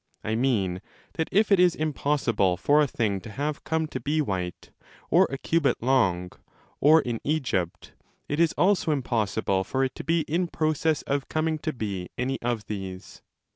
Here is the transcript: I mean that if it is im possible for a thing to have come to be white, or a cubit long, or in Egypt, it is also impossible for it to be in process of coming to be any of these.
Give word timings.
I 0.23 0.33
mean 0.33 0.81
that 1.13 1.29
if 1.31 1.51
it 1.51 1.59
is 1.59 1.75
im 1.75 1.93
possible 1.93 2.57
for 2.57 2.81
a 2.81 2.87
thing 2.87 3.21
to 3.21 3.29
have 3.29 3.63
come 3.63 3.85
to 3.89 3.99
be 3.99 4.19
white, 4.19 4.71
or 5.11 5.27
a 5.29 5.37
cubit 5.37 5.79
long, 5.83 6.31
or 6.79 7.01
in 7.03 7.21
Egypt, 7.23 7.93
it 8.27 8.39
is 8.39 8.53
also 8.57 8.91
impossible 8.91 9.63
for 9.63 9.83
it 9.83 9.93
to 9.93 10.03
be 10.03 10.21
in 10.21 10.47
process 10.47 11.03
of 11.03 11.29
coming 11.29 11.59
to 11.59 11.71
be 11.71 12.09
any 12.17 12.41
of 12.41 12.65
these. 12.65 13.21